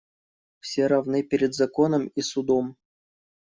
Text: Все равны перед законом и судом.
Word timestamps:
Все 0.61 0.87
равны 0.87 1.21
перед 1.21 1.53
законом 1.53 2.07
и 2.07 2.21
судом. 2.23 2.75